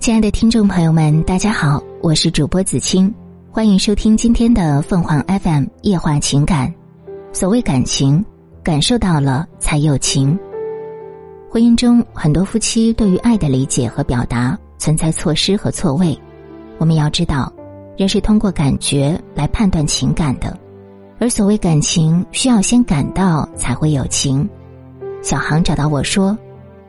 [0.00, 3.14] 亲爱的听众朋友们，大家好，我是主播子清，
[3.50, 6.72] 欢迎收听今天的凤凰 FM 夜话情感。
[7.34, 8.24] 所谓感情，
[8.62, 10.38] 感受到了才有情。
[11.50, 16.18] 婚姻中，很多夫妻对于爱的理解和表达存在错失和错位。
[16.78, 17.52] 我们要知道，
[17.98, 20.58] 人是通过感觉来判断情感的，
[21.18, 24.48] 而所谓感情，需要先感到才会有情。
[25.20, 26.36] 小航找到我说：“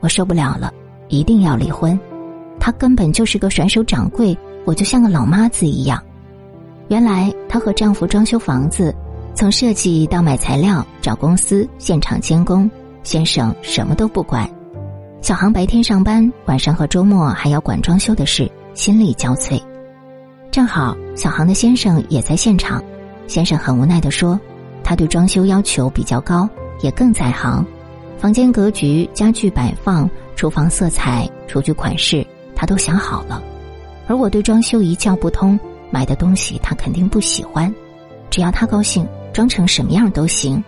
[0.00, 0.72] 我受不了了，
[1.08, 1.96] 一定要离婚。”
[2.64, 6.00] 他根本就是个甩手掌柜，我就像个老妈子一样。
[6.86, 8.94] 原来她和丈夫装修房子，
[9.34, 12.70] 从设计到买材料、找公司、现场监工，
[13.02, 14.48] 先生什么都不管。
[15.20, 19.60] 小航白天上班，晚上和周末还要管装修的事，心力交瘁。
[20.52, 22.80] 正好小航的先生也在现场，
[23.26, 24.38] 先生很无奈的说
[24.84, 26.48] ：“他对装修要求比较高，
[26.80, 27.66] 也更在行，
[28.18, 32.24] 房间格局、家具摆放、厨房色彩、厨具款式。”
[32.62, 33.42] 他都想好了，
[34.06, 35.58] 而我对装修一窍不通，
[35.90, 37.74] 买的东西他肯定不喜欢，
[38.30, 40.62] 只要他高兴，装成什么样都行。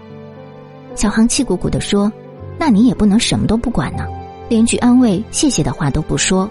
[0.96, 2.12] 小航气鼓鼓的说
[2.58, 4.08] ：“那你也不能什么都不管呢，
[4.48, 6.50] 连句安慰、谢谢的话都不说。”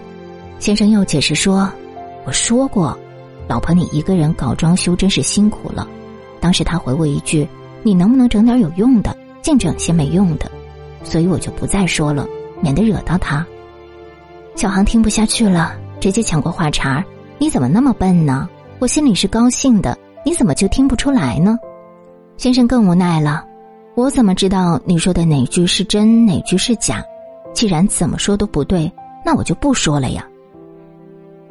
[0.58, 1.70] 先生又解释说
[2.24, 2.98] ：“我说过，
[3.46, 5.86] 老婆你一个人搞装修真是辛苦了。”
[6.40, 7.46] 当时他回我一句
[7.84, 10.50] ：“你能不能整点有用的，净整些没用的？”
[11.04, 12.26] 所以我就不再说了，
[12.62, 13.46] 免得惹到他。
[14.54, 17.04] 小航听不下去了，直接抢过话茬
[17.38, 18.48] ：“你怎么那么笨呢？
[18.78, 21.58] 我心里是高兴的，你怎么就听不出来呢？”
[22.38, 23.44] 先生更无奈了
[23.94, 27.04] ：“我怎么知道你说的哪句是真，哪句是假？
[27.52, 28.90] 既然怎么说都不对，
[29.24, 30.24] 那我就不说了呀。”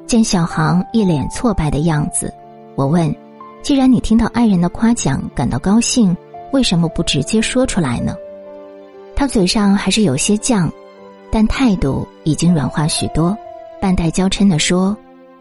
[0.07, 2.33] 见小航一脸挫败的样子，
[2.75, 3.13] 我问
[3.61, 6.15] ：“既然你听到爱人的夸奖感到高兴，
[6.53, 8.15] 为什么不直接说出来呢？”
[9.15, 10.69] 他嘴上还是有些犟。
[11.33, 13.35] 但态度已经软化许多，
[13.81, 14.95] 半带娇嗔的说：“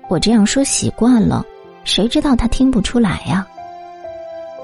[0.08, 1.44] 我这样说习惯了，
[1.84, 3.46] 谁知道他听不出来呀？”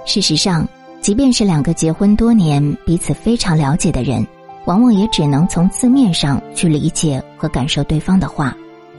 [0.07, 0.67] 事实上，
[1.03, 4.27] 即便是两个结婚多年、彼此非常了解的人，
[4.65, 8.57] 往往也只能从字面上去理解和感受对方的话。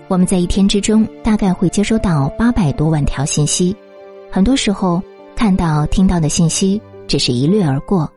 [0.07, 3.75] 我们在一天之中大概会接收到八百多万条信息，
[4.29, 5.01] 很多时候
[5.35, 8.07] 看到、听到的信息只是一掠而过，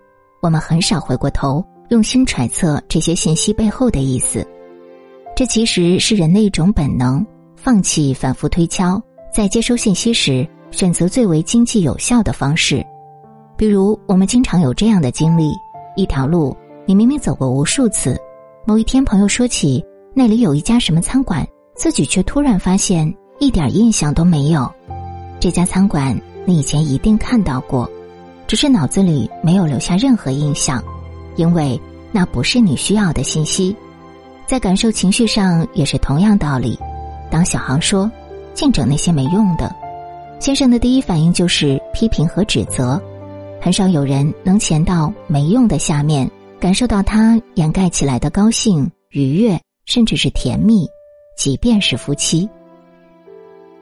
[0.40, 1.64] 我们很少回过头。
[1.88, 4.46] 用心揣测这些信息背后的意思，
[5.36, 7.24] 这其实是人的一种本能。
[7.54, 9.00] 放弃反复推敲，
[9.32, 12.84] 在接收信息时选择最为经济有效的方式。
[13.56, 15.52] 比如，我们经常有这样的经历：
[15.94, 16.56] 一条路
[16.86, 18.18] 你明明走过无数次，
[18.66, 24.68] 某一天朋友说起那里有一家什么餐馆，自己却突然发现一点印象都没有。
[25.38, 27.88] 这家餐馆你以前一定看到过，
[28.48, 30.82] 只是脑子里没有留下任何印象。
[31.36, 33.74] 因为那不是你需要的信息，
[34.46, 36.78] 在感受情绪上也是同样道理。
[37.30, 38.10] 当小航说
[38.54, 39.74] “净整那些没用的”，
[40.38, 43.00] 先生的第一反应就是批评和指责。
[43.60, 46.28] 很少有人能潜到没用的下面，
[46.58, 50.86] 感受到他掩盖起来的高兴、愉悦，甚至是甜蜜。
[51.38, 52.48] 即便是夫妻，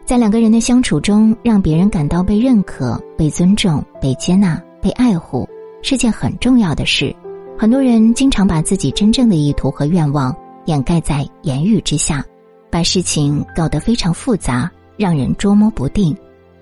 [0.06, 5.49] 在两个人的相处中，让别人感到被认可、被尊重、被接纳、被爱护，
[5.83, 7.15] 是件很重要的事。
[7.60, 10.34] 很多人经常把自己真正的意图和愿望
[10.65, 12.25] 掩盖在言语之下，
[12.71, 16.16] 把事情搞得非常复杂，让人捉摸不定。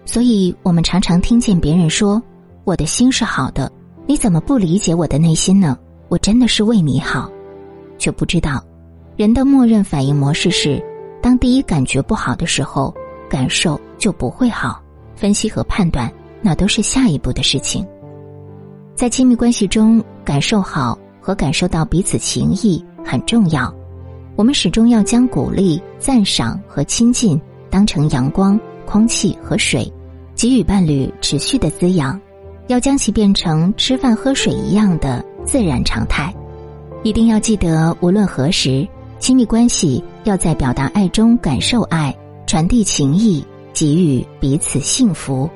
[0.04, 2.20] 所以，我们常常听见别人说
[2.66, 3.70] ：“我的心是好的，
[4.08, 5.78] 你怎么不理解我的内心呢？
[6.08, 7.30] 我真的是为你好。”
[7.96, 8.60] 却不知道，
[9.16, 10.84] 人的默认反应模式是：
[11.22, 12.92] 当第一感觉不好的时候，
[13.30, 14.82] 感受就不会好。
[15.14, 17.86] 分析和判断，那都是下一步的事情。
[18.96, 23.74] 在亲密关系中，感受好和感受到彼此情谊很重要。
[24.36, 27.40] 我们始终要将鼓励、赞赏和亲近
[27.70, 29.90] 当成阳光、空气和水，
[30.34, 32.20] 给予伴侣持续的滋养。
[32.66, 36.30] 要将其变成吃饭喝水一样的自然常态。
[37.02, 38.86] 一定要记得，无论何时，
[39.18, 42.14] 亲密关系要在表达爱中感受爱，
[42.46, 43.42] 传递情谊，
[43.72, 45.48] 给予彼此幸福。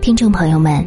[0.00, 0.86] 听众朋友们，